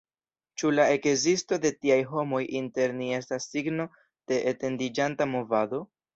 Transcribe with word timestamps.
Ĉu 0.59 0.69
la 0.77 0.85
ekzisto 0.93 1.59
de 1.65 1.71
tiaj 1.75 1.97
homoj 2.13 2.39
inter 2.61 2.97
ni 3.03 3.11
estas 3.19 3.47
signo 3.53 3.87
de 4.33 4.41
etendiĝanta 4.55 5.31
movado? 5.37 5.85